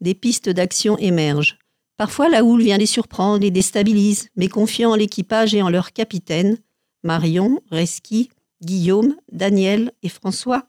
[0.01, 1.59] Des pistes d'action émergent.
[1.97, 5.93] Parfois, la houle vient les surprendre, les déstabilise, mais confiant en l'équipage et en leur
[5.93, 6.59] capitaine,
[7.03, 8.31] Marion, Reski,
[8.63, 10.67] Guillaume, Daniel et François,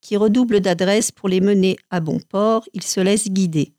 [0.00, 3.74] qui redoublent d'adresse pour les mener à bon port, ils se laissent guider.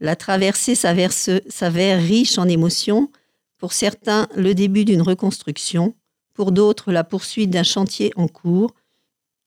[0.00, 3.10] La traversée s'avère riche en émotions,
[3.58, 5.94] pour certains le début d'une reconstruction,
[6.34, 8.74] pour d'autres la poursuite d'un chantier en cours.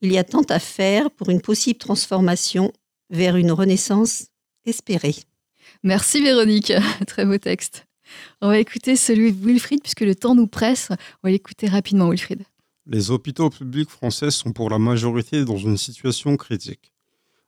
[0.01, 2.71] Il y a tant à faire pour une possible transformation
[3.09, 4.27] vers une renaissance
[4.65, 5.15] espérée.
[5.83, 6.73] Merci Véronique,
[7.07, 7.85] très beau texte.
[8.41, 10.89] On va écouter celui de Wilfried puisque le temps nous presse.
[10.91, 12.43] On va l'écouter rapidement Wilfried.
[12.85, 16.93] Les hôpitaux publics français sont pour la majorité dans une situation critique.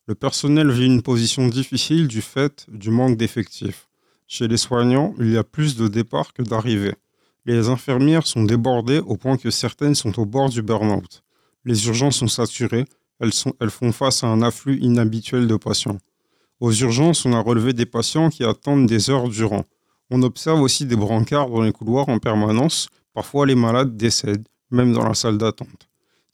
[0.10, 3.88] Le personnel vit une position difficile du fait du manque d'effectifs.
[4.26, 6.96] Chez les soignants, il y a plus de départs que d'arrivées.
[7.46, 11.22] Les infirmières sont débordées au point que certaines sont au bord du burn-out.
[11.64, 12.86] Les urgences sont saturées,
[13.20, 16.00] elles, elles font face à un afflux inhabituel de patients.
[16.60, 19.66] Aux urgences, on a relevé des patients qui attendent des heures durant.
[20.10, 22.90] On observe aussi des brancards dans les couloirs en permanence.
[23.14, 25.89] Parfois, les malades décèdent, même dans la salle d'attente.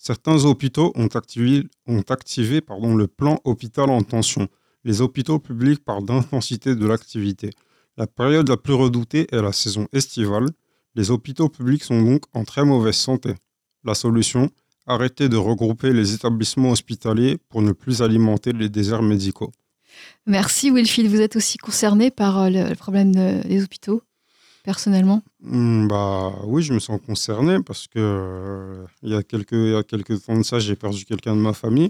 [0.05, 4.47] Certains hôpitaux ont activé, le plan hôpital en tension.
[4.83, 7.49] Les hôpitaux publics parlent d'intensité de l'activité.
[7.97, 10.45] La période la plus redoutée est la saison estivale.
[10.93, 13.33] Les hôpitaux publics sont donc en très mauvaise santé.
[13.83, 14.51] La solution
[14.85, 19.51] Arrêter de regrouper les établissements hospitaliers pour ne plus alimenter les déserts médicaux.
[20.27, 21.09] Merci Wilfield.
[21.09, 24.03] Vous êtes aussi concerné par euh, le problème des hôpitaux,
[24.65, 30.25] personnellement Hmm, bah oui, je me sens concerné parce que euh, il, y a quelques,
[30.25, 31.89] temps de ça, j'ai perdu quelqu'un de ma famille.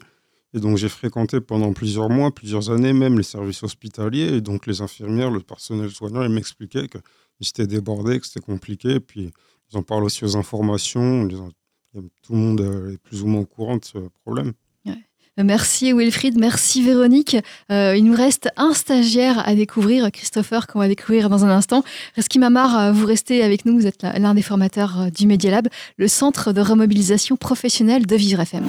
[0.54, 4.36] Et donc j'ai fréquenté pendant plusieurs mois, plusieurs années même les services hospitaliers.
[4.36, 9.00] Et donc les infirmières, le personnel soignant, ils m'expliquaient qu'ils étaient débordés, que c'était compliqué.
[9.00, 9.32] Puis
[9.72, 11.28] ils en parlent aussi aux informations.
[11.28, 12.62] Tout le monde
[12.94, 14.52] est plus ou moins au courant de ce problème.
[15.44, 17.36] Merci Wilfried, merci Véronique.
[17.70, 21.84] Euh, il nous reste un stagiaire à découvrir, Christopher, qu'on va découvrir dans un instant.
[22.16, 25.52] Reski Mamar, euh, vous restez avec nous, vous êtes l'un des formateurs euh, du Media
[25.52, 25.68] Lab,
[25.98, 28.64] le centre de remobilisation professionnelle de Vivre FM.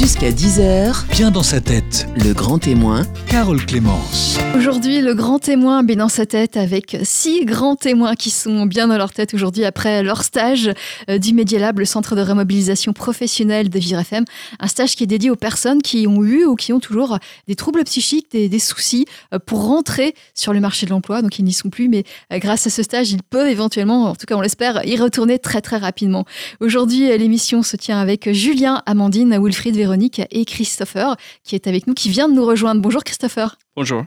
[0.00, 4.36] Jusqu'à 10h, Bien dans sa tête, le grand témoin, Carole Clémence.
[4.56, 8.88] Aujourd'hui, le grand témoin bien dans sa tête avec six grands témoins qui sont bien
[8.88, 10.72] dans leur tête aujourd'hui après leur stage
[11.08, 14.24] du Media Lab, le centre de remobilisation professionnelle de Vivre FM.
[14.58, 17.54] Un stage qui est dédié aux personnes qui ont eu ou qui ont toujours des
[17.54, 21.22] troubles psychiques, des, des soucis euh, pour rentrer sur le marché de l'emploi.
[21.22, 24.14] Donc ils n'y sont plus, mais euh, grâce à ce stage, ils peuvent éventuellement, en
[24.14, 26.24] tout cas on l'espère, y retourner très très rapidement.
[26.60, 31.86] Aujourd'hui, euh, l'émission se tient avec Julien, Amandine, Wilfried, Véronique et Christopher qui est avec
[31.86, 32.80] nous, qui vient de nous rejoindre.
[32.80, 33.56] Bonjour Christopher.
[33.76, 34.04] Bonjour.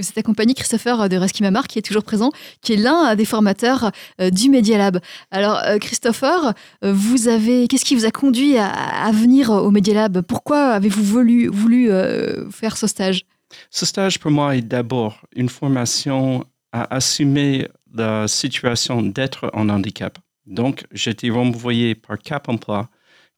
[0.00, 2.30] Vous êtes accompagné Christopher de Reski Mamar, qui est toujours présent,
[2.62, 4.98] qui est l'un des formateurs euh, du Media Lab.
[5.30, 9.92] Alors, euh, Christopher, euh, vous avez, qu'est-ce qui vous a conduit à, venir au Media
[9.92, 10.22] Lab?
[10.22, 13.26] Pourquoi avez-vous voulu, euh, faire ce stage?
[13.68, 20.18] Ce stage pour moi est d'abord une formation à assumer la situation d'être en handicap.
[20.46, 22.88] Donc, été renvoyé par Cap Emploi,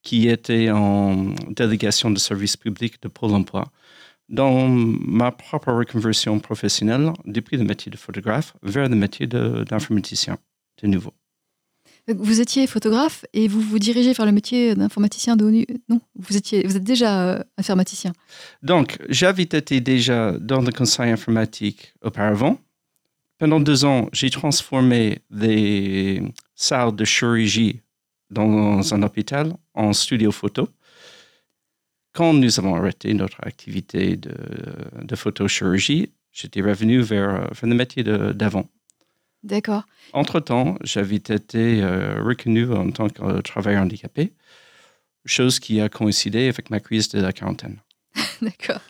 [0.03, 3.65] qui était en délégation de service public de Pôle emploi,
[4.29, 10.39] dans ma propre reconversion professionnelle depuis le métier de photographe vers le métier d'informaticien,
[10.83, 11.13] de, nouveau.
[12.09, 16.01] Vous étiez photographe et vous vous dirigez vers le métier d'informaticien de haut nu- Non,
[16.17, 18.13] vous, étiez, vous êtes déjà euh, informaticien.
[18.63, 22.59] Donc, j'avais été déjà dans le conseil informatique auparavant.
[23.39, 26.23] Pendant deux ans, j'ai transformé les
[26.55, 27.81] salles de chirurgie
[28.31, 30.69] dans un hôpital en studio photo.
[32.13, 34.35] Quand nous avons arrêté notre activité de,
[35.03, 38.69] de photochirurgie, j'étais revenu vers, euh, vers le métier d'avant.
[39.43, 39.85] D'accord.
[40.13, 44.33] Entre-temps, j'avais été euh, reconnu en tant que travailleur handicapé,
[45.27, 47.79] chose qui a coïncidé avec ma crise de la quarantaine.
[48.43, 48.81] D'accord.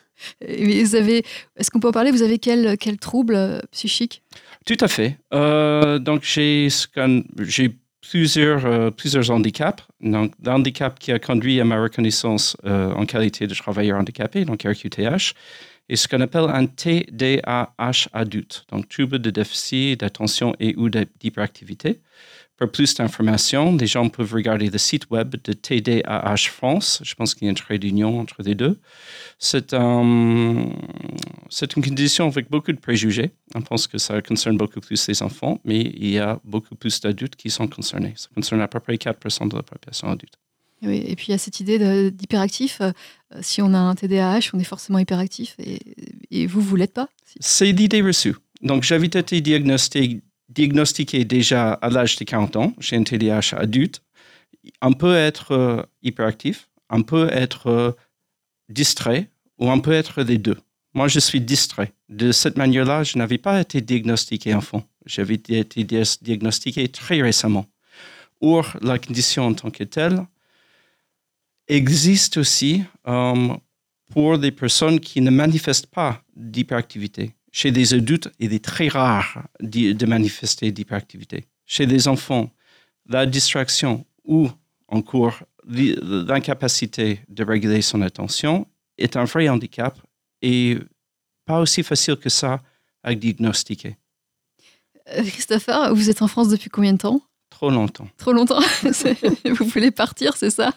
[0.40, 1.24] Vous avez,
[1.56, 2.10] est-ce qu'on peut en parler?
[2.10, 4.22] Vous avez quel, quel trouble euh, psychique?
[4.66, 5.18] Tout à fait.
[5.34, 6.68] Euh, donc, j'ai
[8.12, 9.82] plusieurs, euh, plusieurs handicaps.
[10.02, 15.32] Donc, l'handicap qui a conduit à ma reconnaissance en qualité de travailleur handicapé, donc RQTH,
[15.88, 22.00] et ce qu'on appelle un TDAH adulte, donc trouble de déficit d'attention et ou d'hyperactivité.
[22.58, 27.00] Pour plus d'informations, les gens peuvent regarder le site web de TDAH France.
[27.02, 28.78] Je pense qu'il y a un trait d'union entre les deux.
[29.38, 30.68] C'est un,
[31.50, 33.32] c'est une condition avec beaucoup de préjugés.
[33.54, 37.00] On pense que ça concerne beaucoup plus les enfants, mais il y a beaucoup plus
[37.00, 38.12] d'adultes qui sont concernés.
[38.16, 40.34] Ça concerne à peu près 4% de la population adulte.
[40.82, 42.80] Oui, et puis il y a cette idée d'hyperactif.
[42.80, 42.92] euh,
[43.40, 45.78] si on a un TDAH, on est forcément hyperactif et,
[46.30, 47.08] et vous, vous l'êtes pas?
[47.40, 48.34] C'est l'idée reçue.
[48.62, 50.20] Donc, j'avais été diagnostiqué,
[50.54, 52.72] diagnostiqué déjà à l'âge de 40 ans.
[52.78, 54.02] J'ai un TDAH adulte.
[54.80, 57.92] on peut être euh, hyperactif, on peut être euh,
[58.68, 60.58] distrait ou on peut être les deux.
[60.94, 61.92] Moi, je suis distrait.
[62.08, 64.84] De cette manière-là, je n'avais pas été diagnostiqué enfant.
[65.06, 67.66] J'avais été diagnostiqué très récemment.
[68.40, 70.26] Or, la condition en tant que telle
[71.68, 73.48] existe aussi euh,
[74.10, 77.32] pour des personnes qui ne manifestent pas d'hyperactivité.
[77.52, 81.44] Chez des adultes, il est très rare de manifester d'hyperactivité.
[81.66, 82.50] Chez des enfants,
[83.06, 84.50] la distraction ou
[84.88, 88.66] encore l'incapacité de réguler son attention
[88.98, 89.98] est un vrai handicap
[90.40, 90.78] et
[91.44, 92.62] pas aussi facile que ça
[93.02, 93.96] à diagnostiquer.
[95.10, 97.20] Euh, Christopher, vous êtes en France depuis combien de temps?
[97.50, 98.08] Trop longtemps.
[98.16, 98.60] Trop longtemps
[99.44, 100.72] Vous voulez partir, c'est ça?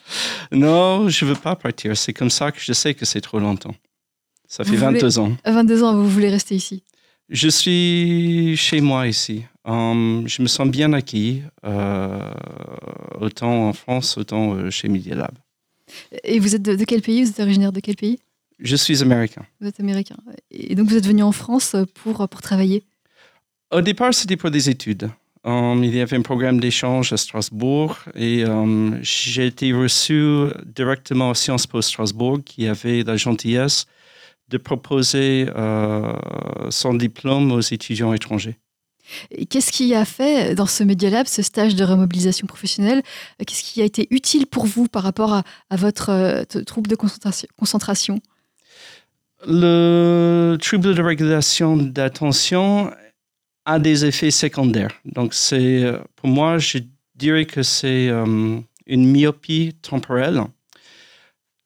[0.52, 1.96] Non, je ne veux pas partir.
[1.96, 3.76] C'est comme ça que je sais que c'est trop longtemps.
[4.48, 5.36] Ça fait 22 ans.
[5.46, 6.84] 22 ans, vous voulez rester ici?
[7.30, 9.44] Je suis chez moi ici.
[9.66, 12.20] Hum, je me sens bien acquis, euh,
[13.20, 15.34] autant en France, autant euh, chez Media Lab.
[16.24, 17.24] Et vous êtes de, quel pays?
[17.24, 18.20] Vous êtes originaire de quel pays?
[18.60, 19.44] Je suis américain.
[19.60, 20.18] Vous êtes américain.
[20.52, 22.84] Et donc vous êtes venu en France pour, pour travailler?
[23.72, 25.10] Au départ, c'était pour des études.
[25.44, 31.32] Hum, il y avait un programme d'échange à Strasbourg et hum, j'ai été reçu directement
[31.32, 33.88] à Sciences Po Strasbourg qui avait la gentillesse
[34.50, 36.14] de proposer euh,
[36.70, 38.58] son diplôme aux étudiants étrangers.
[39.50, 43.04] Qu'est-ce qui a fait dans ce Media Lab, ce stage de remobilisation professionnelle,
[43.46, 45.44] qu'est-ce qui a été utile pour vous par rapport à,
[45.76, 48.20] votre euh, trouble de concentration?
[49.48, 52.92] Le trouble de régulation d'attention
[53.66, 54.92] a des effets secondaires.
[55.06, 56.80] Donc, c'est, euh, pour moi, je
[57.16, 60.42] dirais que c'est euh, une myopie temporelle.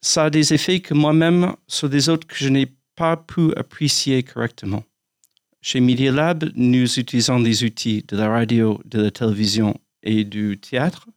[0.01, 4.23] Ça a des effets que moi-même, sur des autres, que je n'ai pas pu apprécier
[4.23, 4.83] correctement.
[5.61, 10.57] Chez Media Lab, nous utilisons des outils de la radio, de la télévision et du
[10.57, 11.07] théâtre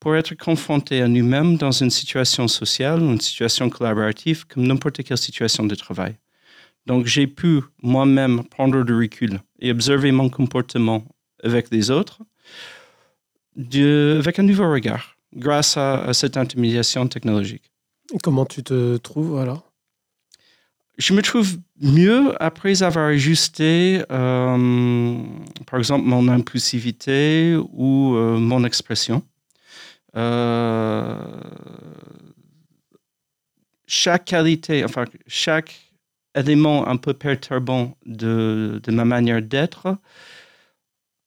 [0.00, 5.02] pour être confrontés à nous-mêmes dans une situation sociale ou une situation collaborative comme n'importe
[5.04, 6.16] quelle situation de travail.
[6.86, 11.04] Donc j'ai pu moi-même prendre du recul et observer mon comportement
[11.42, 12.20] avec les autres
[13.56, 17.72] avec un nouveau regard grâce à, cette intermédiation technologique.
[18.22, 19.72] Comment tu te trouves alors?
[20.98, 25.22] Je me trouve mieux après avoir ajusté, euh,
[25.66, 29.22] par exemple, mon impulsivité ou euh, mon expression.
[30.16, 31.14] Euh,
[33.86, 35.78] chaque qualité, enfin, chaque
[36.34, 39.98] élément un peu perturbant de, de ma manière d'être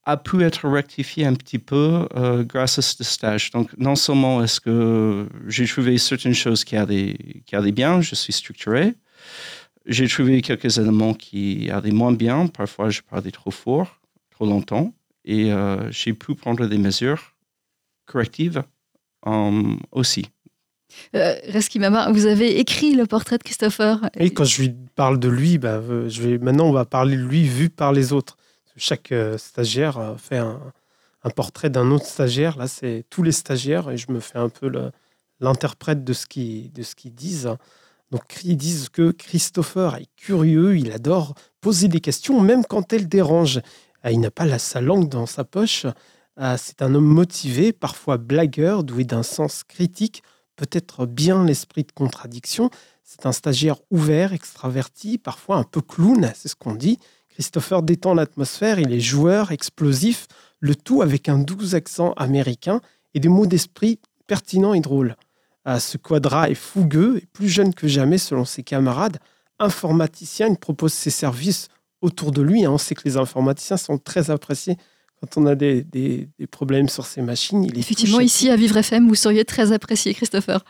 [0.06, 2.08] a pu être rectifié un petit peu
[2.48, 3.52] grâce à ce stage.
[3.52, 8.16] Donc, non seulement est-ce que j'ai trouvé certaines choses qui allaient, qui allaient bien, je
[8.16, 8.96] suis structuré,
[9.86, 12.48] j'ai trouvé quelques éléments qui allaient moins bien.
[12.48, 14.94] Parfois, je parlais trop fort, trop longtemps.
[15.26, 17.36] Et euh, j'ai pu prendre des mesures
[18.06, 18.64] correctives
[19.28, 20.26] euh, aussi.
[21.16, 24.10] Euh, Reski Mama, vous avez écrit le portrait de Christopher.
[24.16, 27.16] Et quand je lui parle de lui, bah, euh, je vais, maintenant on va parler
[27.16, 28.38] de lui vu par les autres.
[28.76, 30.72] Chaque stagiaire fait un,
[31.36, 32.58] portrait d'un autre stagiaire.
[32.58, 34.72] Là, c'est tous les stagiaires et je me fais un peu
[35.40, 36.72] l'interprète de ce qu'ils
[37.16, 37.50] disent.
[38.12, 43.08] Donc ils disent que Christopher est curieux, il adore poser des questions, même quand elles
[43.08, 43.62] dérangent.
[44.02, 45.86] Ah, il n'a pas sa langue dans sa poche.
[46.36, 50.24] Ah, c'est un homme motivé, parfois blagueur, doué d'un sens critique,
[50.56, 52.70] peut-être bien l'esprit de contradiction.
[53.04, 56.98] C'est un stagiaire ouvert, extraverti, parfois un peu clown, c'est ce qu'on dit.
[57.40, 60.28] Christopher détend l'atmosphère, il est joueur, explosif,
[60.60, 62.82] le tout avec un doux accent américain
[63.14, 65.16] et des mots d'esprit pertinents et drôles
[65.78, 69.20] ce quadra est fougueux et plus jeune que jamais selon ses camarades.
[69.60, 71.68] Informaticien, il propose ses services
[72.02, 72.66] autour de lui.
[72.66, 72.72] Hein.
[72.72, 74.78] On sait que les informaticiens sont très appréciés
[75.20, 77.66] quand on a des, problèmes sur ces machines.
[77.66, 80.64] Il Effectivement, ici à Vivre FM, vous seriez très apprécié, Christopher.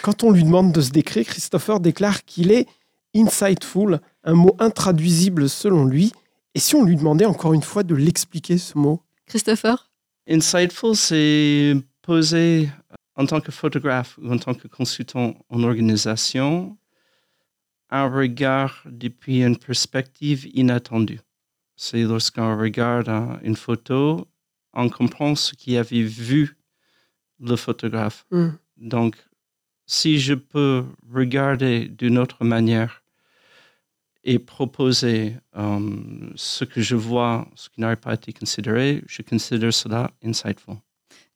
[0.00, 2.66] Quand on lui demande de se décrire, Christopher déclare qu'il est
[3.14, 6.12] insightful, un mot intraduisible selon lui.
[6.54, 9.02] Et si on lui demandait encore une fois de l'expliquer, ce mot?
[9.26, 9.90] Christopher?
[10.28, 12.68] Insightful, c'est poser
[13.16, 16.76] en tant que photographe ou en tant que consultant en organisation,
[17.90, 21.20] un regard depuis une perspective inattendue.
[21.76, 23.10] C'est lorsqu'on regarde
[23.42, 24.26] une photo,
[24.72, 26.56] on comprend ce qui avait vu
[27.40, 28.24] le photographe.
[28.30, 28.48] Mm.
[28.78, 29.16] Donc,
[29.86, 33.01] si je peux regarder d'une autre manière
[34.24, 35.80] et proposer euh,
[36.36, 40.76] ce que je vois, ce qui n'a pas été considéré, je considère cela insightful.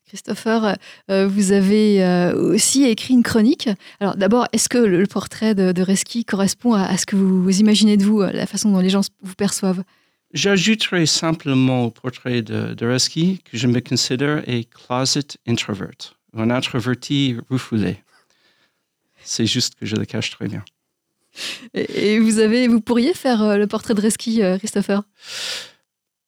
[0.06, 0.76] Christopher,
[1.10, 3.68] euh, vous avez euh, aussi écrit une chronique.
[3.98, 8.04] Alors d'abord, est-ce que le portrait de, Reski correspond à, ce que vous, imaginez de
[8.04, 9.82] vous, la façon dont les gens vous perçoivent?
[10.32, 16.14] J'ajouterai simplement au portrait de, Reski que je me considère un closet introvert.
[16.36, 17.98] un introverti refoulé.
[19.24, 20.64] C'est juste que je le cache très bien.
[21.74, 25.02] Et, vous, avez, vous pourriez faire euh, le portrait de Reski, euh, Christopher?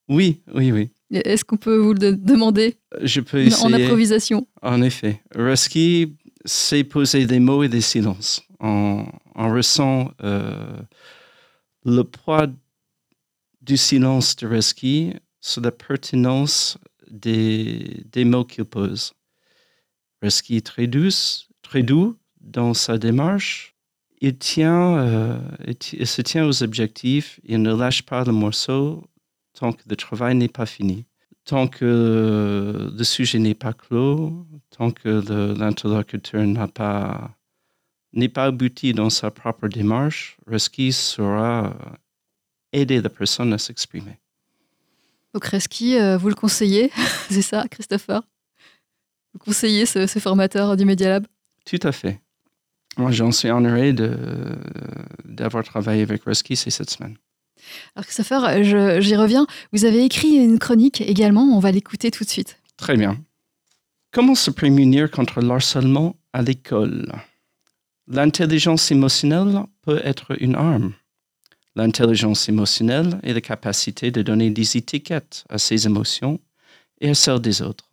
[0.08, 0.90] Oui, oui, oui.
[1.10, 2.76] Est-ce qu'on peut vous le de- demander?
[3.02, 5.22] Je peux en improvisation En effet.
[5.34, 8.42] Reski sait poser des mots et des silences.
[8.60, 10.76] On, on ressent euh,
[11.84, 12.46] le poids
[13.62, 16.78] du silence de Reski sur la pertinence
[17.10, 19.14] des, des mots qu'il pose.
[20.22, 23.74] Reski est très douce, très doux dans sa démarche.
[24.20, 27.40] Il, tient, euh, il ti- il se tient aux objectifs.
[27.44, 29.04] Il ne lâche pas le morceau
[29.54, 31.04] tant que le travail n'est pas fini
[31.44, 35.08] tant que le sujet n'est pas clos, tant que
[35.58, 37.34] l'interlocuteur n'a pas
[38.12, 41.74] n'est pas abouti dans sa propre démarche, Reski saura
[42.74, 44.18] aider la personne à s'exprimer.
[45.32, 46.90] Donc Reski, euh, vous le conseillez,
[47.30, 48.20] c'est ça, Christopher?
[49.32, 51.26] Vous conseillez ce, ce formateur du Media Lab?
[51.64, 52.20] Tout à fait.
[52.98, 53.94] Moi, j'en suis honoré
[55.24, 57.16] d'avoir travaillé avec Reski ces cette semaine.
[57.94, 59.46] Alors Christopher, j'y reviens.
[59.72, 62.60] Vous avez écrit une chronique également, on va l'écouter tout de suite.
[62.76, 63.18] Très bien.
[64.10, 67.12] Comment se prémunir contre l'harcèlement à l'école?
[68.06, 70.94] L'intelligence émotionnelle peut être une arme.
[71.76, 76.40] L'intelligence émotionnelle est la capacité de donner des étiquettes à ses émotions
[77.00, 77.90] et à celles des autres,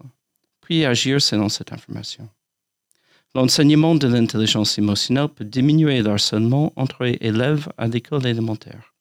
[0.62, 2.28] puis agir selon cette information.
[3.36, 8.94] L'enseignement de l'intelligence émotionnelle peut diminuer le harcèlement entre élèves à l'école élémentaire.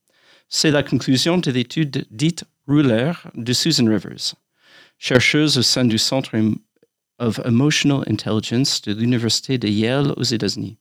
[0.48, 4.34] C'est la conclusion de l'étude dite Ruler de Susan Rivers
[4.98, 6.36] chercheuse au sein du Centre
[7.18, 10.78] of Emotional Intelligence de l'Université de Yale aux États-Unis.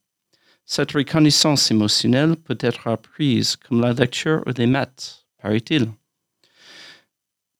[0.66, 5.90] Cette reconnaissance émotionnelle peut être apprise comme la lecture ou les maths, paraît-il.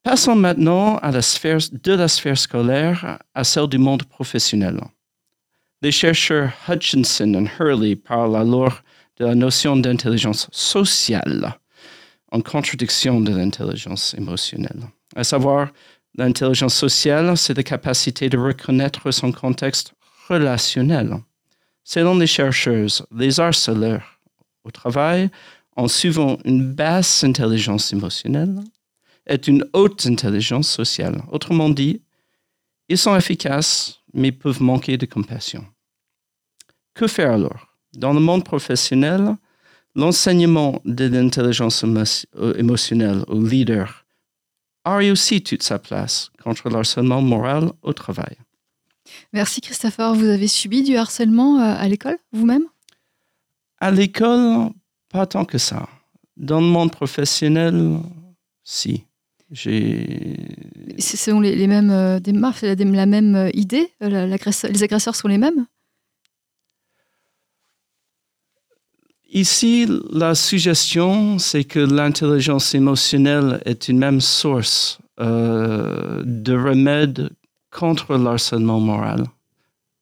[0.02, 4.80] Passons maintenant à la sphère, de la sphère scolaire à celle du monde professionnel.
[5.84, 8.80] Les chercheurs Hutchinson et Hurley parlent alors
[9.18, 11.58] de la notion d'intelligence sociale
[12.32, 15.68] en contradiction de l'intelligence émotionnelle, à savoir
[16.14, 19.92] L'intelligence sociale, c'est la capacité de reconnaître son contexte
[20.26, 21.18] relationnel.
[21.82, 24.20] Selon les chercheuses, les harceleurs
[24.64, 25.28] au travail
[25.76, 28.58] ont souvent une basse intelligence émotionnelle
[29.26, 31.22] et une haute intelligence sociale.
[31.30, 32.00] Autrement dit,
[32.88, 35.66] ils sont efficaces, mais peuvent manquer de compassion.
[36.94, 37.66] Que faire alors?
[37.94, 39.36] Dans le monde professionnel,
[39.94, 44.04] l'enseignement de l'intelligence euh, émotionnelle aux leaders
[44.84, 48.36] a aussi toute sa place contre le harcèlement moral au travail?
[49.32, 52.64] Merci Christopher, vous avez subi du harcèlement euh, à l'école vous-même?
[53.80, 54.70] À l'école,
[55.08, 55.88] pas tant que ça.
[56.36, 57.98] Dans le monde professionnel,
[58.62, 59.04] si.
[59.50, 60.36] J'ai.
[60.98, 65.14] Ce sont les, les mêmes euh, démarches, c'est la, la même idée la- Les agresseurs
[65.14, 65.66] sont les mêmes?
[69.34, 77.30] Ici, la suggestion, c'est que l'intelligence émotionnelle est une même source euh, de remède
[77.70, 79.24] contre le harcèlement moral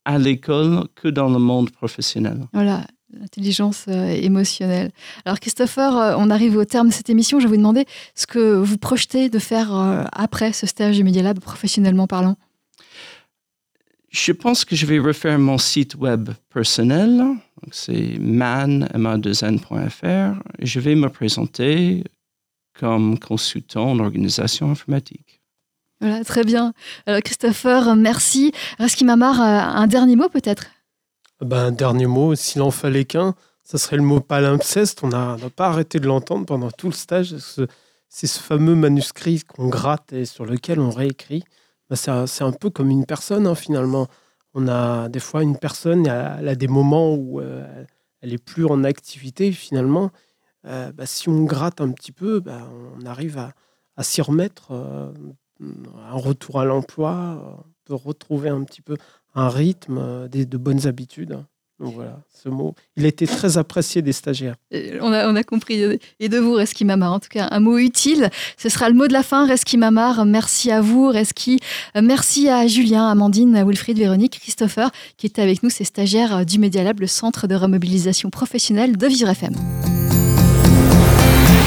[0.04, 2.40] à l'école que dans le monde professionnel.
[2.52, 4.90] Voilà, l'intelligence euh, émotionnelle.
[5.24, 7.40] Alors Christopher, euh, on arrive au terme de cette émission.
[7.40, 11.04] Je vais vous demander ce que vous projetez de faire euh, après ce stage du
[11.04, 12.36] Media Lab, professionnellement parlant.
[14.10, 17.22] Je pense que je vais refaire mon site web personnel.
[17.62, 20.40] Donc, C'est man.ma2n.fr.
[20.60, 22.04] Je vais me présenter
[22.78, 25.40] comme consultant en organisation informatique.
[26.00, 26.72] Voilà, très bien.
[27.06, 28.52] Alors Christopher, merci.
[28.78, 30.66] Reski Mamar, euh, un dernier mot peut-être?
[31.40, 35.04] Ben, un dernier mot, s'il en fallait qu'un, ça serait le mot palimpseste.
[35.04, 37.36] On n'a pas arrêté de l'entendre pendant tout le stage.
[37.38, 37.66] Ce-
[38.14, 41.44] C'est ce fameux manuscrit qu'on gratte et sur lequel on réécrit.
[41.88, 44.06] Ben, c'est un- c'est un peu comme une personne, hein, finalement.
[44.55, 47.84] On a des fois une personne, elle a des moments où euh,
[48.20, 50.11] elle est plus en activité, finalement.
[50.66, 54.72] Euh, ben, si on gratte un petit peu, ben, on arrive à, s'y remettre.
[54.72, 55.12] euh,
[55.61, 58.96] un retour à l'emploi, on peut retrouver un petit peu
[59.36, 61.38] un rythme, de bonnes habitudes.
[61.80, 64.54] Donc voilà, ce mot, il a été très apprécié des stagiaires.
[64.72, 65.98] Euh, on a, compris.
[66.20, 68.30] Et de vous, Reski Mamar, en tout cas, un mot utile.
[68.56, 70.24] Ce sera le mot de la fin, Reski Mamar.
[70.24, 71.58] Merci à vous, Reski.
[71.96, 76.44] Euh, merci à Julien, Amandine, Wilfried, Véronique, Christopher, qui étaient avec nous, ces stagiaires euh,
[76.44, 79.54] du Media Lab, le centre de remobilisation professionnelle de Vivre FM.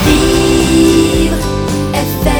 [0.05, 1.35] Vivre
[1.93, 2.34] FM.